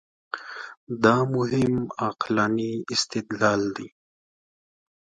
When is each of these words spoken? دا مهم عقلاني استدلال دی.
دا 1.03 1.17
مهم 1.35 1.75
عقلاني 2.05 2.71
استدلال 2.93 3.61
دی. 3.75 3.87